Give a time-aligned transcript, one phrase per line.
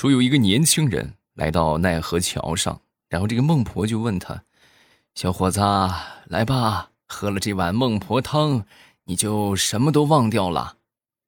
[0.00, 4.44] 说有一个年轻人来到奈何桥上，然后这个孟婆就问他
[5.14, 5.60] ：“小伙子，
[6.24, 8.64] 来吧，喝了这碗孟婆汤，
[9.04, 10.78] 你就什么都忘掉了。”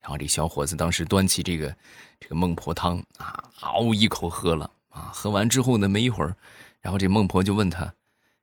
[0.00, 1.77] 然后这小伙子当时端起这个
[2.19, 5.11] 这个孟婆汤啊，嗷一口喝了啊。
[5.12, 6.34] 喝完之后呢，没一会儿，
[6.80, 7.93] 然后这孟婆就问他：“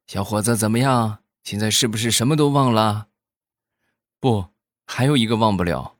[0.05, 1.23] 小伙子怎么样？
[1.41, 3.07] 现在是不是什么都忘了？”
[4.21, 4.45] 不，
[4.85, 5.95] 还有一个忘不了，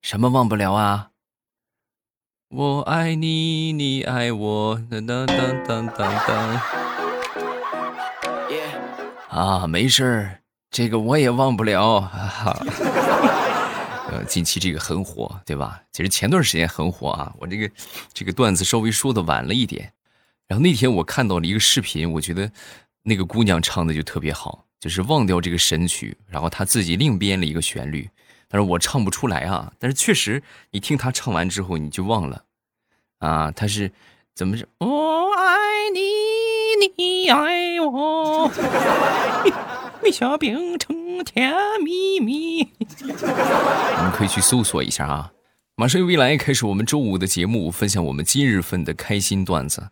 [0.00, 1.10] 什么忘不了啊？
[2.54, 5.96] 我爱你，你爱我，当当当当当
[6.28, 6.60] 当。
[9.30, 11.98] 啊，没事儿，这个我也忘不了。
[12.02, 12.54] 哈
[14.12, 15.80] 呃，近期这个很火，对吧？
[15.92, 17.32] 其实前段时间很火啊。
[17.38, 17.70] 我这个
[18.12, 19.90] 这个段子稍微说的晚了一点，
[20.46, 22.52] 然后那天我看到了一个视频，我觉得
[23.02, 24.66] 那个姑娘唱的就特别好。
[24.78, 28.10] 就是忘掉这个神曲，然后她自己另编了一个旋律，
[28.52, 29.72] 但是我唱不出来啊。
[29.78, 30.42] 但是确实，
[30.72, 32.44] 你听他唱完之后，你就忘了，
[33.18, 33.90] 啊，他是
[34.34, 34.68] 怎么着？
[34.76, 38.52] 我爱你，你爱我，
[40.04, 42.68] 蜜小冰城甜蜜蜜。
[43.08, 45.32] 我们可以去搜索一下啊。
[45.74, 49.88] 马上未来开始我们周五的节目，分享我们今日份的开心段子。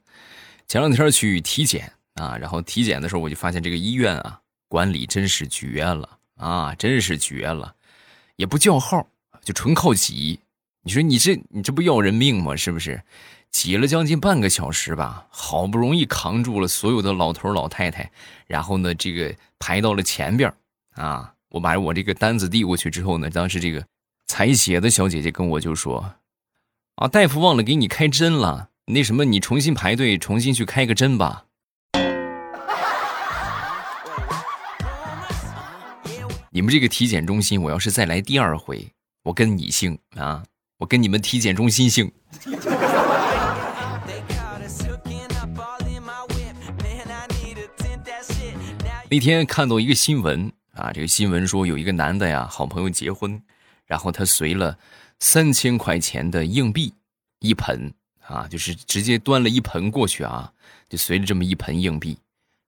[0.68, 4.40] 前两天去体检啊，然后体检的时候我就发现这个医院啊。
[4.68, 6.72] 管理真是绝了啊！
[6.76, 7.74] 真是绝了，
[8.40, 9.06] 也不叫号，
[9.44, 10.40] 就纯靠挤。
[10.82, 12.56] 你说你这你这不要人命吗？
[12.56, 13.02] 是不是？
[13.50, 18.10] 挤了将近半个小时吧，好不容易扛住了所有的老头老太太，
[18.46, 20.50] 然后呢，这个排到了前边
[20.92, 21.34] 啊。
[21.50, 23.84] 我把我这个单子递过去之后呢，当时这个
[24.26, 26.14] 采血的小姐姐跟我就说
[26.96, 31.44] ：“啊，大夫忘了给你开针了，那什么，你重新排队，重新去开个针吧。”
[36.52, 40.42] 你们这个体检中心，我要是再来第二回，我跟你姓啊！
[40.78, 42.10] 我跟你们体检中心姓。
[49.08, 53.40] 那天看到一个新闻啊，这个新闻说有一个男的呀，好朋友结婚，
[53.86, 54.76] 然后他随了
[55.20, 56.92] 三千块钱的硬币
[57.38, 57.94] 一盆
[58.26, 60.52] 啊，就是直接端了一盆过去啊，
[60.88, 62.18] 就随了这么一盆硬币。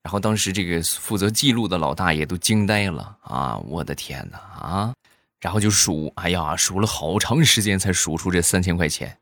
[0.02, 3.56] 然后当时这个负责记录的老大爷都惊呆了啊！
[3.58, 4.94] 我的天哪啊！
[5.40, 9.18] 然后就数，哎呀，数了好长时间才数出这三千块钱。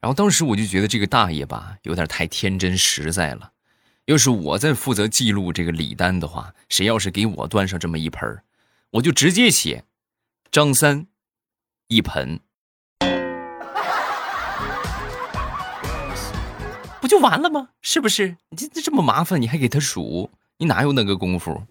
[0.00, 3.52] 然后当时我就觉得这个大爷吧，有点太天真实在了。
[4.06, 8.42] 要是我在负责记录这个礼单的话，谁要是给我端上这么一盆
[8.92, 9.84] 我就直接写
[10.50, 11.06] 张三
[11.88, 12.40] 一盆。
[17.14, 17.68] 就完了吗？
[17.80, 18.36] 是不是？
[18.48, 20.28] 你这这么麻烦，你还给他数？
[20.56, 21.62] 你哪有那个功夫？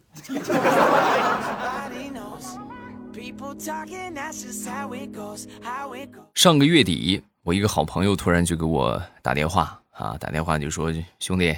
[6.34, 11.54] 上个月底，我一个好朋友突然就给我打电话啊，打电话就说：“兄弟，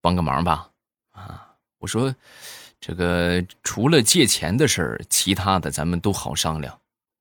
[0.00, 0.66] 帮个忙吧。”
[1.12, 2.14] 啊，我说
[2.80, 6.78] ：“这个除了借钱的事儿，其他的咱们都好商量。”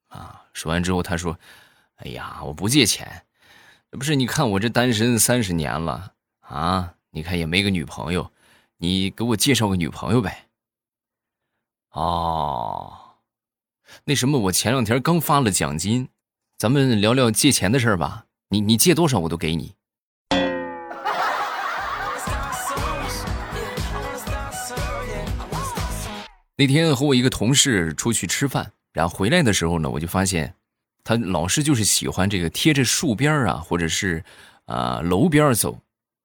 [0.08, 1.38] 啊，说完之后他说
[2.00, 3.24] ：“哎呀，我不借钱。”
[3.92, 6.96] 不是，你看我这单身三十年了啊！
[7.12, 8.32] 你看也没个女朋友，
[8.78, 10.48] 你给我介绍个女朋友呗。
[11.92, 13.16] 哦，
[14.04, 16.10] 那什么，我前两天刚发了奖金，
[16.58, 18.26] 咱们聊聊借钱的事儿吧。
[18.50, 19.74] 你你借多少我都给你。
[26.58, 30.54] 那天和我一个同事出去吃饭，然后回来的时候呢，我就发现。
[31.08, 34.22] 他老是就是喜欢这个贴着树边啊，或者是
[34.66, 35.80] 啊楼边走，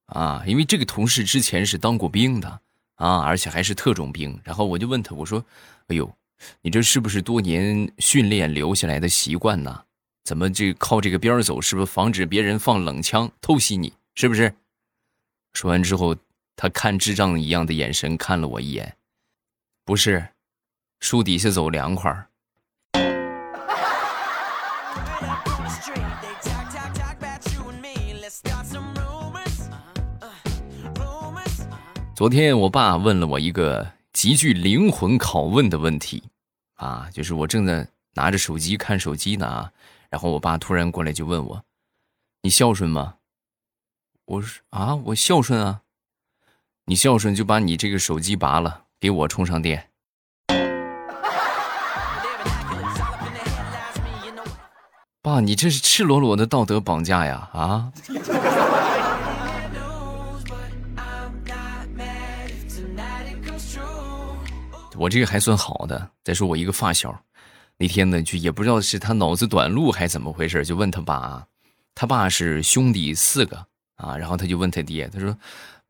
[0.07, 2.61] 啊，因为这个同事之前是当过兵的
[2.97, 4.37] 啊，而且还是特种兵。
[4.43, 5.45] 然后我就问他，我说
[5.87, 6.13] ：“哎呦，
[6.63, 9.85] 你这是不是多年训练留下来的习惯呢？
[10.25, 11.61] 怎么这靠这个边走？
[11.61, 13.93] 是不是防止别人放冷枪偷袭你？
[14.17, 14.53] 是不是？”
[15.55, 16.17] 说完之后，
[16.57, 18.97] 他看智障一样的眼神看了我一眼，
[19.85, 20.31] 不是，
[20.99, 22.27] 树底下走凉快。
[32.15, 36.23] 昨天我爸问了我一个极具灵魂拷问的问题，
[36.75, 39.73] 啊，就是我正在拿着手机看手机呢，
[40.09, 41.65] 然后我爸突然过来就问我
[42.43, 43.17] ：“你孝顺吗？”
[44.27, 45.83] 我说：“啊，我孝顺啊。”
[46.87, 49.92] 你孝顺就把你这个手机拔了，给我充上电。
[55.25, 57.49] 爸，你这是赤裸裸的道德绑架呀！
[57.53, 57.93] 啊！
[64.97, 66.11] 我这个还算好的。
[66.25, 67.17] 再说我一个发小，
[67.77, 71.47] 那天呢，就也不知道是他脑子短路还是怎么回事，就问他爸，
[71.95, 73.65] 他爸是兄弟四个
[73.95, 75.37] 啊，然后他就问他爹，他说：“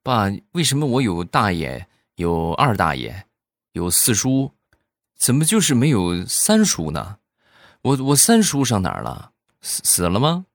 [0.04, 1.86] 爸，为什么我有大爷，
[2.16, 3.24] 有二大爷，
[3.72, 4.52] 有四叔，
[5.16, 7.16] 怎么就是没有三叔呢？
[7.82, 9.32] 我我三叔上哪儿了？
[9.60, 10.46] 死死了吗？”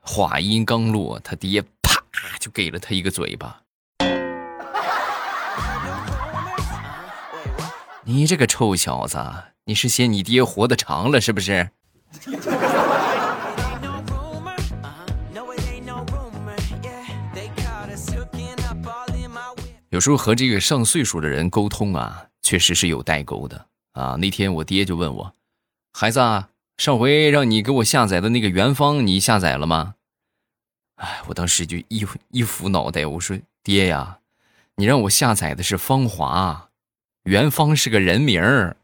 [0.00, 2.04] 话音刚落，他爹啪
[2.38, 3.62] 就给了他一个嘴巴。
[8.04, 9.18] 你这个臭小子，
[9.64, 11.70] 你是嫌你爹活得长了是不是？
[19.88, 24.16] 有时候和这个上岁数的人沟通啊，确实是有代沟的啊。
[24.16, 25.32] 那天我爹就问我，
[25.94, 26.20] 孩子，
[26.76, 29.94] 上回让你给我下载的那个元芳，你下载了吗？
[30.96, 34.18] 哎，我当时就一一扶脑袋，我说爹呀，
[34.74, 36.70] 你让我下载的是芳华。
[37.22, 38.76] 元芳是个人名儿。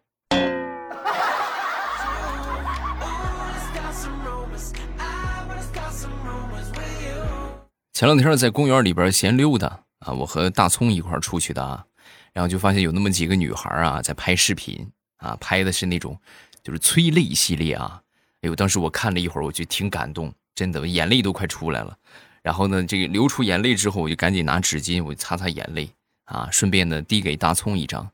[7.92, 11.84] 前两天在公园里边闲溜达啊，我和大葱一块出去的啊，
[12.32, 14.88] 然后就发现有那么几个女孩啊在拍视频
[15.18, 16.18] 啊，拍的是那种
[16.62, 18.02] 就是催泪系列啊。
[18.42, 21.96] 哎呦，当时我看了一会儿，我就挺感动，真的眼泪都快出来了。
[22.42, 25.90] 然后呢，这个流出眼泪之后，我就赶紧拿纸巾我擦擦眼泪
[26.24, 28.10] 啊，顺便呢递给大葱一张。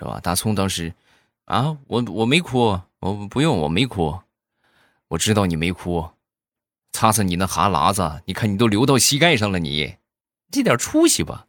[0.00, 0.20] 是吧？
[0.20, 0.94] 大葱当时，
[1.46, 4.16] 啊，我我没哭，我不用，我没哭，
[5.08, 6.08] 我知道你没哭，
[6.92, 9.96] 擦擦你那哈喇子，你看你都流到膝盖上了，你，
[10.52, 11.47] 这点出息吧。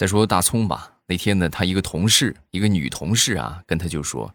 [0.00, 4.34] 再说大葱吧，那天呢，他一个同事，一个女同事啊，跟他就说，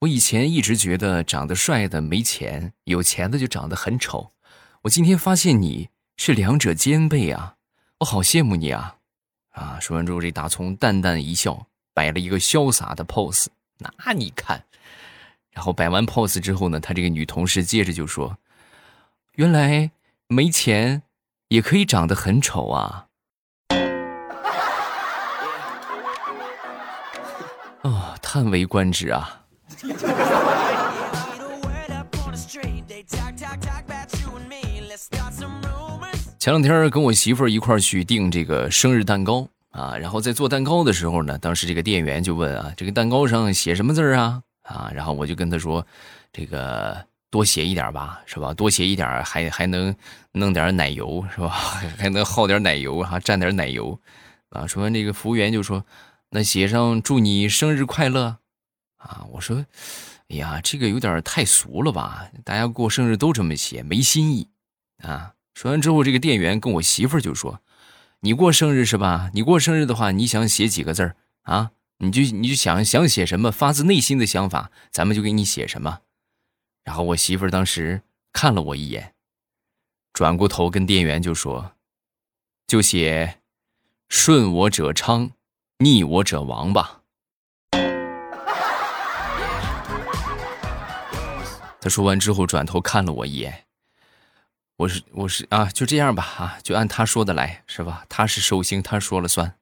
[0.00, 4.32] 我以前一直觉得长得帅的没钱，有钱的就长得很丑。
[4.82, 7.54] 我今天发现你是两者兼备啊，
[8.00, 8.96] 我好羡慕你啊！
[9.50, 13.46] 啊，说完之后，这大葱淡淡一笑，摆了一个潇洒的 pose。
[13.78, 14.64] 那你看，
[15.52, 18.36] 然后摆完 pose 之后呢，他这个女同事接着就说
[19.38, 19.92] ：“原来
[20.26, 21.04] 没钱
[21.46, 23.06] 也可以长得很丑啊！”
[28.34, 29.42] 叹为观止啊！
[36.40, 44.42] 前两天跟我媳妇一块儿去订这个生日蛋糕啊，然后在做蛋糕的时候呢，当时这个店员就问啊，这个蛋糕上写什么字啊？
[44.62, 45.86] 啊，然后我就跟他说，
[46.32, 48.52] 这个多写一点吧，是吧？
[48.52, 49.94] 多写一点还还能
[50.32, 51.50] 弄点奶油，是吧？
[51.96, 53.96] 还能耗点奶油哈，蘸点奶油，
[54.48, 54.66] 啊。
[54.66, 55.84] 说完这个服务员就说，
[56.34, 58.38] 那写上祝你生日快乐，
[58.96, 59.64] 啊，我说，
[60.28, 62.28] 哎呀，这个有点太俗了吧？
[62.42, 64.48] 大家过生日都这么写，没新意，
[64.98, 65.34] 啊。
[65.54, 67.60] 说完之后，这个店员跟我媳妇就说
[68.18, 69.30] ：“你过生日是吧？
[69.32, 71.70] 你过生日的话，你想写几个字儿啊？
[71.98, 76.00] 你就你就想想写什么，发自内心的想法，咱们就给你写什么。”
[76.82, 78.02] 然后我媳妇当时
[78.32, 79.14] 看了我一眼，
[80.12, 81.76] 转过头跟店员就说
[82.66, 83.38] ：“就写
[84.10, 85.30] ‘顺我者昌，
[85.78, 87.00] 逆我者亡’吧。”
[91.80, 93.64] 他说完之后，转头看了我一眼。
[94.76, 98.04] 我是我是啊，就这样吧啊，就按他说的来，是吧？
[98.08, 99.54] 他是寿星，他说了算。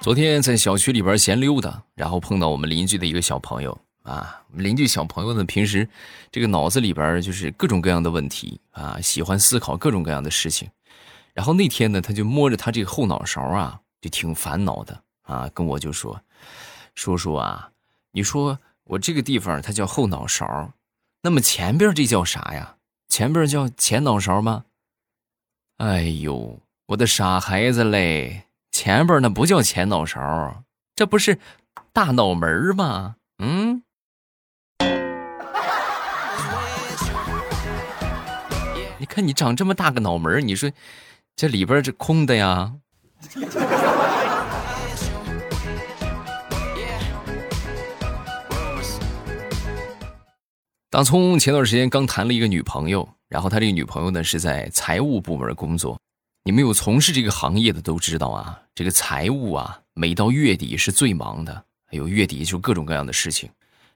[0.00, 4.42] 昨天在小区里边闲溜达，然后碰到我们邻居的一个小朋友啊。
[4.52, 5.88] 邻居小朋友呢，平时
[6.30, 10.70] 这个脑子里边就是各种各样的问题啊，喜欢思考各种各样的事情。
[11.34, 16.20] 然后那天呢，他就摸着他这个后脑勺啊，就挺烦恼的啊，跟我就说
[16.94, 17.70] ：“叔叔啊。”
[18.14, 20.72] 你说我这个地方它叫后脑勺，
[21.22, 22.76] 那么前边这叫啥呀？
[23.08, 24.64] 前边叫前脑勺吗？
[25.78, 28.44] 哎呦，我的傻孩子嘞！
[28.70, 31.38] 前边那不叫前脑勺，这不是
[31.92, 33.16] 大脑门吗？
[33.38, 33.82] 嗯。
[39.12, 40.72] 看你长这么大个脑门，你说
[41.36, 42.72] 这里边这空的呀？
[50.88, 56.00] 大葱前段时间刚谈了一个女朋友，然后他这个女朋友呢是在财务部门工作。
[56.44, 61.52] 你们有从事这个行业的都知道啊，这个财务啊，每到月底是最忙的。
[61.90, 63.50] 哎呦，月底就各种各样的事情。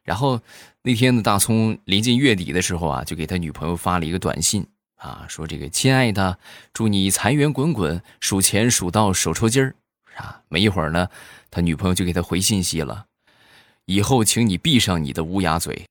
[0.04, 0.38] 然后
[0.82, 6.38] 那天呢，大葱临近月底的时候啊，就给他女朋友发了一个短信啊说这个亲爱的
[6.72, 9.74] 祝你财源滚滚数钱数到手抽筋儿
[10.16, 11.08] 啊没一会儿呢
[11.50, 13.06] 他女朋友就给他回信息了
[13.86, 15.86] 以后请你闭上你的乌鸦嘴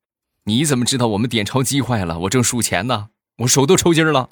[0.46, 3.10] 你怎么知道我们点钞机坏了我正数钱呢
[3.40, 4.30] 我手都抽筋儿了。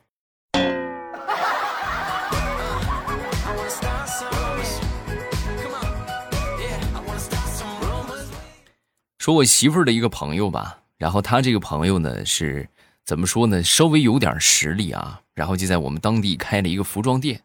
[9.24, 12.68] 说我媳妇儿的一个朋友吧然后他这个朋友呢是
[13.06, 13.62] 怎么说呢？
[13.62, 17.42] 稍微有点实力啊，然后就在我们当地开了一个服装店。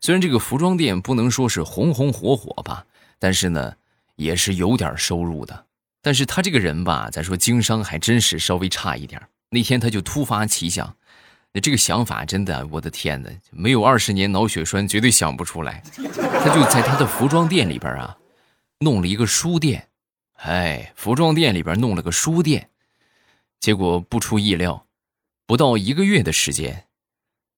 [0.00, 2.86] 虽然这个服装店不能说是红红火火吧，
[3.18, 3.74] 但是呢，
[4.16, 5.66] 也是有点收入的。
[6.00, 9.20] 但是他这个人吧，咱说经商还真是稍微差一点。
[9.50, 10.96] 那天他就突发奇想，
[11.52, 15.82] 那这个想法真的，我的天哪，没有二十年脑血栓绝对想不出来。
[16.42, 18.16] 他就在他的服装店里边啊，
[18.80, 19.88] 弄了一个书店。
[20.38, 22.70] 哎，服装店里边弄了个书店，
[23.60, 24.84] 结果不出意料，
[25.52, 26.84] 不到一个月的时间，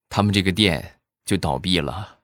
[0.09, 2.17] 他们这个店就倒闭了。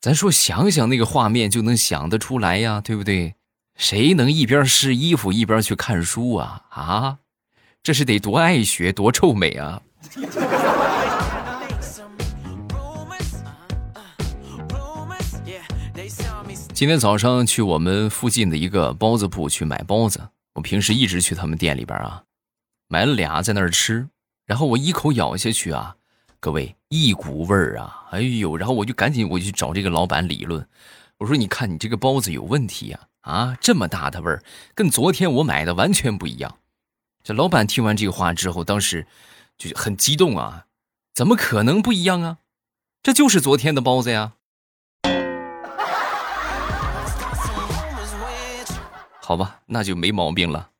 [0.00, 3.34] 咱说想想那个画面就能想得出来呀，对不对？
[3.76, 6.62] 谁能一边试衣服一边去看书啊？
[6.70, 7.18] 啊，
[7.82, 9.82] 这是得多爱学多臭美啊！
[16.72, 20.26] 今天早上去我们附近的一个包子铺去买包子，
[20.60, 22.22] 我平时一直去他们店里边啊，
[22.86, 24.10] 买了俩在那儿吃，
[24.44, 25.96] 然后我一口咬下去啊，
[26.38, 30.68] 各位一股味儿啊，哎呦，然后我就赶紧我就去找这个老板理论，
[31.16, 34.42] 我说你看你这个包子有问题呀，啊这么大的味儿，
[34.74, 36.58] 跟昨天我买的完全不一样。
[37.22, 39.06] 这老板听完这个话之后，当时
[39.56, 40.66] 就很激动啊，
[41.14, 42.38] 怎么可能不一样啊？
[43.02, 44.34] 这就是昨天的包子呀。
[49.30, 50.70] 好吧，那就没毛病了。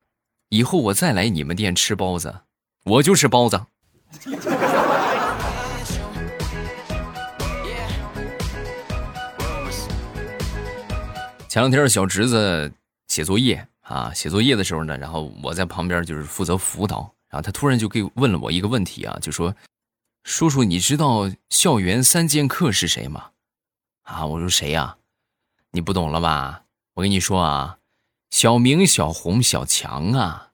[0.48, 2.40] 以后我再来你们店吃包子，
[2.82, 3.64] 我就是包子。
[11.48, 12.72] 前两天小侄子
[13.06, 19.54] 写作业啊，写作业的时候呢，然后我在旁边就是负责辅导，然后他突然就给问了我一个问题啊，就说
[20.26, 23.30] ：“叔叔，你知道校园三剑客是谁吗？”
[24.02, 24.96] 啊，我说谁呀？
[25.70, 26.64] 你不懂了吧？
[26.94, 27.76] 我跟你说啊。
[28.30, 30.50] 小明、小红、小强啊，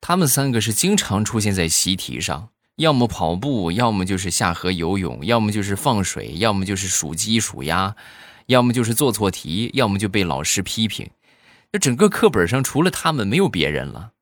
[0.00, 7.96] 他们三个是经常出现在习题上，要么跑步，要么就是下河游泳，要么就是放水，要么就是数鸡数鸭，
[8.46, 11.10] 要么就是做错题，要么就被老师批评。
[11.72, 14.12] 这整个课本上除了他们，没有别人了。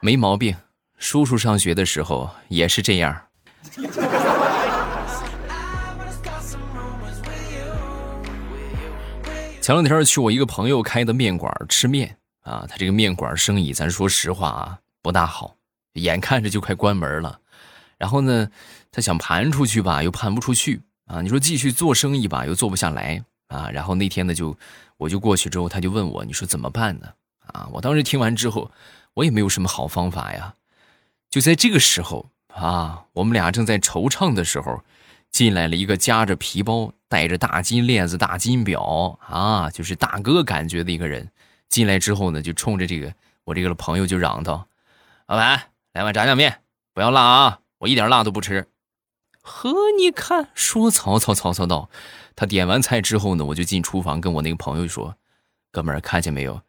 [0.00, 0.56] 没毛病，
[0.98, 3.22] 叔叔上学的时候也是这样。
[9.64, 15.56] 前两天去我一个朋友开的面馆吃面啊，他这个面馆生意，咱说实话啊，不大好，
[15.94, 17.40] 眼看着就快关门了。
[17.96, 18.50] 然后呢，
[18.92, 21.22] 他想盘出去吧，又盘不出去啊。
[21.22, 23.70] 你说继续做生意吧，又做不下来啊。
[23.70, 24.54] 然后那天呢，就
[24.98, 27.08] 我就过去之后，他就问我，你说怎么办呢？
[27.46, 28.70] 啊，我当时听完之后，
[29.14, 30.56] 我也没有什么好方法呀。
[31.30, 34.82] 就在这个时候啊，我们俩正在惆怅的时候。
[35.30, 41.30] 进来了一个夹着皮包、戴着大金链子、大金表啊，就是大哥感觉的一个人。
[41.68, 44.66] 进来之后呢，就冲着这个我这个朋友就嚷道
[45.28, 48.66] ：“老板，来碗炸酱面，不要辣啊，我一点辣都不吃。”
[49.42, 51.88] 呵，你看，说曹操，曹操到。
[52.34, 55.14] 他点完菜之后呢，我就进厨房跟我那个朋友说
[55.70, 56.60] ：“哥们儿，看见没有？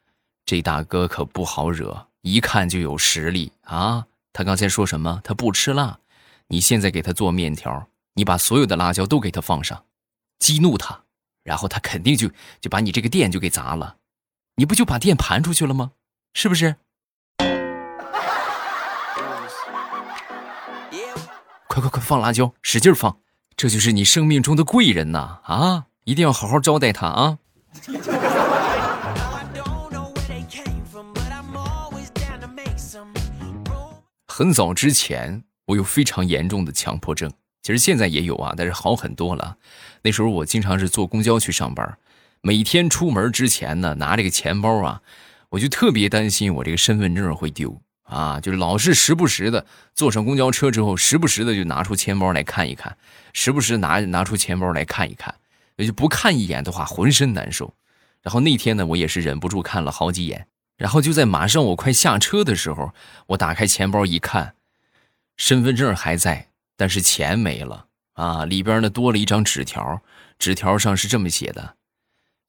[0.45, 4.05] 这大哥可不好惹，一看就有实力啊。
[4.31, 5.21] 他刚才说什么？
[5.23, 5.97] 他不吃辣。
[6.49, 9.83] 你现在给他做面条。”你把所有的辣椒都给他放上，
[10.39, 11.03] 激怒他，
[11.43, 12.29] 然后他肯定就
[12.61, 13.97] 就把你这个店就给砸了，
[14.55, 15.91] 你不就把店盘出去了吗？
[16.33, 16.75] 是不是？
[21.67, 23.17] 快快快放辣椒，使劲放，
[23.57, 25.41] 这就是你生命中的贵人呐！
[25.43, 27.37] 啊，一定要好好招待他啊！
[34.27, 37.29] 很早之前，我有非常严重的强迫症。
[37.65, 39.57] 其实现在也有啊，但是好很多了。
[40.03, 41.98] 那时候我经常是坐公交去上班，
[42.41, 45.01] 每天出门之前呢，拿这个钱包啊，
[45.50, 52.95] 我就特别担心我这个身份证会丢啊，就是老是时不时的坐上公交车之后，时不时的就拿出钱包来看一看，
[53.34, 55.34] 时不时拿拿出钱包来看一看，
[55.77, 57.74] 也就不看一眼的话浑身难受。
[58.22, 60.45] 然后那天呢，我也是忍不住看了好几眼，
[60.77, 62.93] 然后就在马上我快下车的时候，
[63.29, 64.53] 我打开钱包一看，
[65.36, 66.50] 身份证还在。
[66.77, 68.46] 但是钱没了啊！
[68.46, 70.01] 里边呢多了一张纸条，
[70.38, 71.75] 纸条上是这么写的：“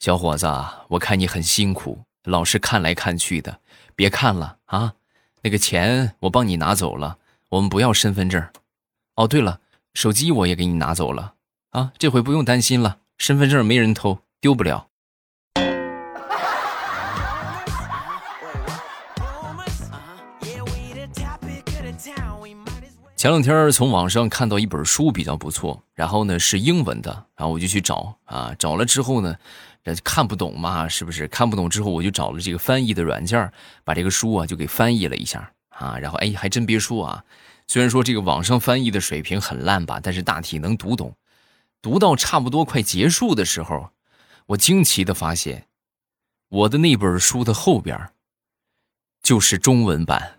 [0.01, 0.47] 小伙子，
[0.89, 3.61] 我看你很辛苦，老是看来看去的，
[3.95, 4.95] 别看了啊！
[5.43, 7.19] 那个钱我帮你拿走了，
[7.51, 8.45] 我们不要身份证。
[9.15, 9.61] 哦，对了，
[9.95, 11.35] 手机我也给你拿走了
[11.71, 11.93] 啊！
[11.99, 14.89] 这回不用担心了，身份证没人偷，丢不了。”
[23.27, 29.37] 前两天从网上看到一本书比较不错，然后呢是英文的，然后我就去找啊，找了之后呢，
[30.05, 31.27] 看不懂嘛，是不是？
[31.27, 33.53] 看不懂之后，我就找了这个翻译的软件，
[33.83, 37.25] 把这个书啊就给翻译了一下啊，然后哎，还真别说啊，
[37.67, 41.13] 虽然说这个网上翻译的水平很烂吧，但是大体能读懂。
[41.83, 43.91] 读到差不多快结束的时候，
[44.47, 45.67] 我惊奇的发现，
[46.49, 48.09] 我的那本书的后边
[49.21, 50.35] 就是中文版。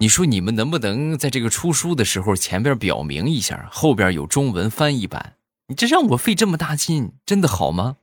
[0.00, 5.34] 你说你们能不能在这个出书的时候前边表明一下，后边有中文翻译版？
[5.66, 7.96] 你这让我费这么大劲，真的好吗？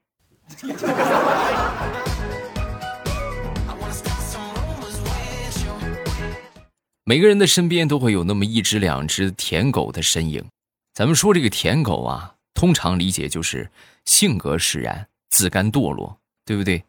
[7.06, 10.44] 每个人的身边都会有那么一只两只舔狗的身影。
[10.94, 13.72] 咱们说这个舔狗啊，通常理解就是
[14.04, 16.84] 性格使然、自甘堕落，对不对？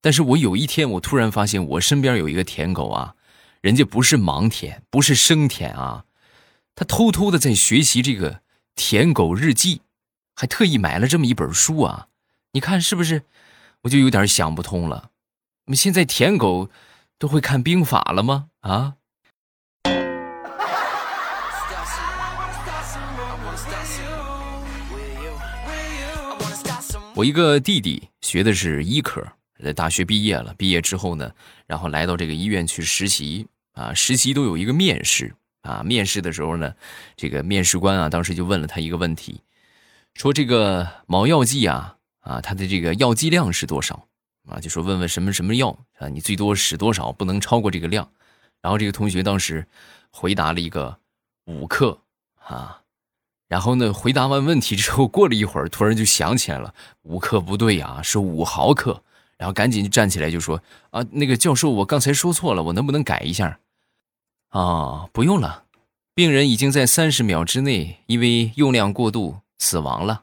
[0.00, 3.16] 但是我有一天，我突然发现我身边有一个舔狗啊。
[3.64, 6.04] 人家不是盲舔，不是生舔啊，
[6.74, 8.42] 他偷偷的在学习这个
[8.74, 9.80] 舔狗日记，
[10.34, 12.08] 还特意买了这么一本书啊！
[12.52, 13.22] 你看是不是？
[13.84, 15.08] 我就有点想不通了。
[15.64, 16.68] 我们现在舔狗
[17.18, 18.48] 都会看兵法了吗？
[18.60, 18.96] 啊？
[27.14, 29.26] 我一个弟弟学的是医科，
[29.64, 31.32] 在大学毕业了，毕业之后呢，
[31.66, 33.46] 然后来到这个医院去实习。
[33.74, 35.82] 啊，实习都有一个面试啊。
[35.84, 36.74] 面试的时候呢，
[37.16, 39.40] 这个面试官啊，当时就问了他一个问题，
[40.14, 44.06] 说这个某药剂啊，啊，它的这个药剂量是多少？
[44.48, 48.08] 啊，就说问问什么什么药啊，你最多使多少，不能超过这个量。
[48.62, 49.66] 然后这个同学当时
[50.10, 50.98] 回答了一个
[51.46, 51.98] 五克
[52.38, 52.80] 啊。
[53.46, 59.02] 然后呢，回答完问题之后，过了一会儿，突然就想起来了，五克不对啊，是五毫克。
[59.36, 63.58] 然后赶紧站起来就说啊，那个教授，我刚才说错了，我能不能改一下？
[64.54, 65.64] 哦，不用了，
[66.14, 70.22] 病人已经在三十秒之内因为用量过度死亡了。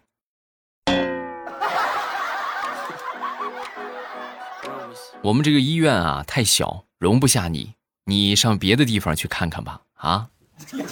[5.21, 7.73] 我们这个医院啊太小，容不下你，
[8.05, 9.81] 你上别的地方去看看吧。
[9.95, 10.29] 啊，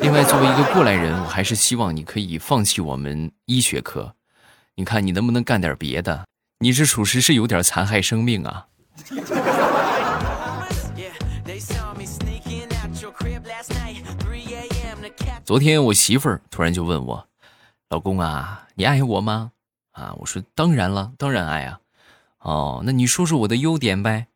[0.02, 4.16] 另外作为一个过来人，我还是希望你可以放弃我们医学科，
[4.76, 6.26] 你看你能不能干点别的？
[6.60, 8.68] 你这属实是有点残害生命啊。
[15.44, 17.28] 昨天我媳妇儿突然就问我
[17.90, 19.52] ：“老公啊，你爱我吗？”
[19.92, 21.80] 啊，我说：“当然了，当然爱啊。”
[22.40, 24.28] 哦，那你说说我的优点呗？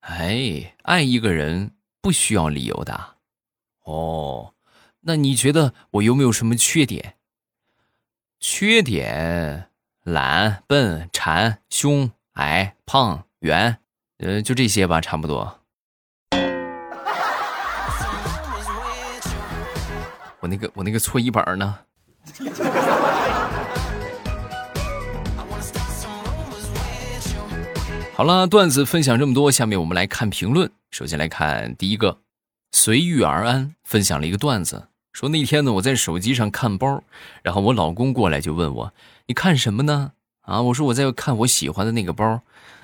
[0.00, 3.16] 哎，爱一个人不需要理由的。
[3.84, 4.54] 哦，
[5.00, 7.16] 那你觉得我有没有什么缺点？
[8.38, 9.70] 缺点：
[10.04, 13.78] 懒、笨、馋、凶、矮、胖、圆，
[14.18, 15.63] 呃，就这些吧，差不多。
[20.44, 21.78] 我那个我那个搓衣板呢？
[28.12, 30.70] 好了，段子分享这么多，下面我们来看评论。
[30.90, 32.18] 首先来看第一个，
[32.72, 37.02] 随遇而安分享了一个段子，说那天呢我在手机上看包，
[37.42, 38.92] 然后我老公过来就问我，
[39.26, 40.12] 你看什么呢？
[40.42, 42.42] 啊，我说我在看我喜欢的那个包，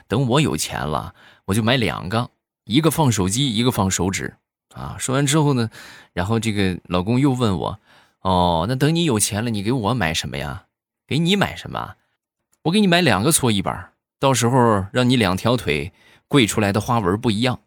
[0.08, 2.30] 等我有钱了，我就买两个，
[2.64, 4.36] 一个放手机，一个放手指。
[4.74, 5.70] 啊，说完之后呢，
[6.12, 7.80] 然后这个老公又问我，
[8.20, 10.64] 哦，那等你有钱了，你给我买什么呀？
[11.06, 11.94] 给你买什么？
[12.62, 15.92] 我给你买两个搓衣板，到时候让你两条腿
[16.28, 17.60] 跪出来的花纹不一样。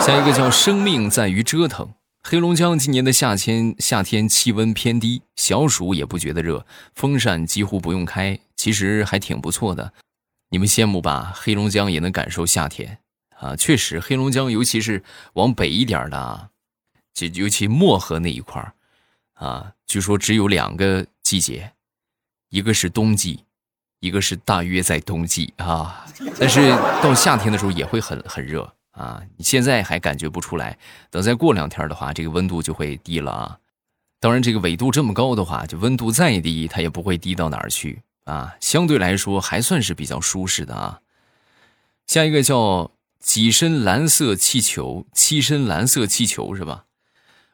[0.00, 1.94] 下一个叫生命在于折腾。
[2.22, 9.92] 黑龙江今年的夏天夏天气温偏低，小暑也不觉得热，风扇几乎不用开，其实还挺不错的。
[10.48, 11.32] 你们羡慕吧？
[11.36, 12.98] 黑龙江也能感受夏天。
[13.38, 15.02] 啊，确实，黑龙江尤其是
[15.34, 16.48] 往北一点的啊，
[17.12, 18.72] 就尤其漠河那一块，
[19.34, 21.72] 啊，据说只有两个季节，
[22.48, 23.44] 一个是冬季，
[24.00, 26.06] 一个是大约在冬季啊。
[26.38, 26.70] 但是
[27.02, 29.20] 到夏天的时候也会很很热啊。
[29.36, 30.78] 你现在还感觉不出来，
[31.10, 33.58] 等再过两天的话，这个温度就会低了啊。
[34.20, 38.56] 当然，这个纬度这么高的话，就温度再低，它也不会低到哪儿去啊。
[38.60, 41.00] 相对来说还算是比较舒适的啊。
[42.06, 42.90] 下一个叫。
[43.24, 46.84] 几身蓝色气球，七身蓝色气球是吧？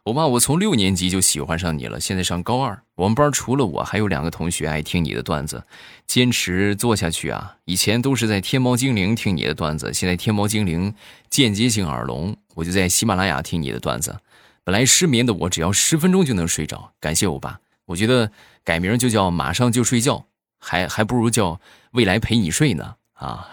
[0.02, 2.82] 我爸，我从六年级就喜欢上你了，现在上高二。
[2.96, 5.62] 我们班除了我，还有两个同学爱听你的段子，
[6.08, 7.56] 坚持做下去啊！
[7.66, 10.92] 以前都是在天猫精灵听你的段子，现在天猫精灵
[11.30, 14.18] 间接性耳聋，我就在喜马拉雅听你的段子。
[14.64, 16.92] 本来失眠的我，只要十分钟就能睡着。
[16.98, 18.32] 感谢我爸，我觉得
[18.64, 20.26] 改名就叫马上就睡觉，
[20.58, 21.60] 还还不如叫
[21.92, 23.48] 未来陪你睡呢啊！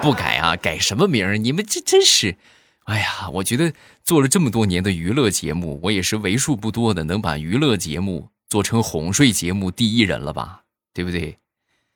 [0.00, 1.36] 不改啊，改什么名儿？
[1.38, 2.36] 你们这真是，
[2.84, 3.72] 哎呀，我觉得
[4.04, 10.62] 做了这么多年的娱乐节目，我也是为数不多的能把娱乐节目做成哄睡节目第一人了吧？
[10.94, 11.38] 对不对？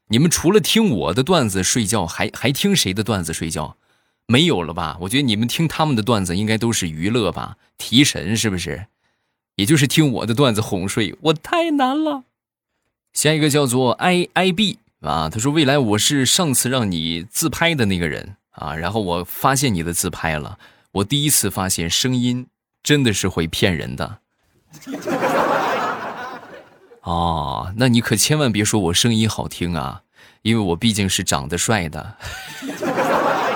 [0.09, 3.77] 你们除了听我的段子睡觉，还还听谁的段子睡觉？
[4.27, 4.99] 没有了吧？
[5.03, 8.87] 我觉得你们听他们的段子应该都是娱乐吧，提神是不是？
[9.57, 12.25] 也就是听我的段子哄睡，我太难了。
[13.12, 20.59] 下一个叫做 i i b 啊，他说未来我是上次让你自拍的那个人啊，然后我发现你的自拍了，
[20.93, 22.47] 我第一次发现声音
[22.83, 24.19] 真的是会骗人的。
[27.03, 30.03] 哦，那你可千万别说我声音好听啊，
[30.43, 32.17] 因为我毕竟是长得帅的。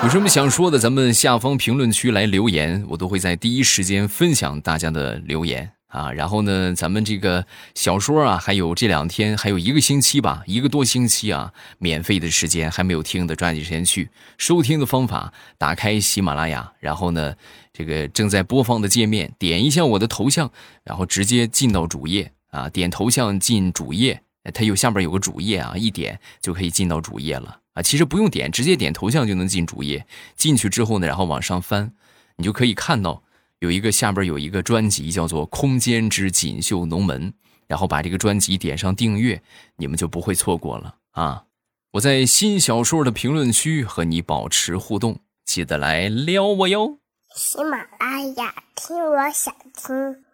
[0.03, 6.11] 有什么想说的，咱们下方评论区来留言，我都会在第一时间分享大家的留言啊。
[6.11, 7.45] 然后呢，咱们这个
[7.75, 17.35] 小说啊，还有这两天，还有一个星期吧，一个多星期啊，免费的时间还没有听的，抓紧时间去收听的方法，打开喜马拉雅，然后呢，
[17.73, 20.51] 这个正在播放的界面，点一下我的头像，
[20.83, 24.21] 然后直接进到主页啊，点头像进主页，
[24.53, 27.59] 它有下边有个主页啊，一点就可以进到主页了。
[27.73, 30.03] 啊，其实不用点，直接点头像就能进主页。
[30.35, 31.91] 进去之后呢，然后往上翻，
[32.37, 33.21] 你就可以看到
[33.59, 37.31] 有一个下边有一个专辑叫做《空间之锦绣龙门》，
[37.67, 39.41] 然后把这个专辑点上订阅，
[39.77, 41.45] 你们就不会错过了啊！
[41.93, 46.99] 我在新小说的评论区和你保持互动，记得来撩我哟。
[47.35, 50.26] 喜马拉雅听，我想听。